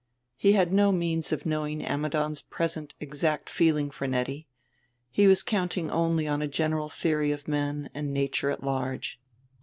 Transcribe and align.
He 0.35 0.53
had 0.53 0.73
no 0.73 0.91
means 0.91 1.31
of 1.31 1.45
knowing 1.45 1.85
Ammidon's 1.85 2.41
present 2.41 2.95
exact 2.99 3.51
feeling 3.51 3.91
for 3.91 4.07
Nettie; 4.07 4.47
he 5.11 5.27
was 5.27 5.43
counting 5.43 5.91
only 5.91 6.27
on 6.27 6.41
a 6.41 6.47
general 6.47 6.89
theory 6.89 7.31
of 7.31 7.47
men 7.47 7.87
and 7.93 8.11
nature 8.11 8.49
at 8.49 8.63
large. 8.63 9.21